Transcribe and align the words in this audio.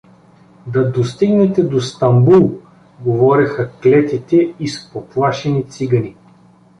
Да 0.67 0.91
достигнете 0.91 1.63
до 1.63 1.81
Стамбул— 1.81 2.59
говореха 3.05 3.71
клетите 3.83 4.53
изпоплашени 4.59 5.69
цигани. 5.69 6.15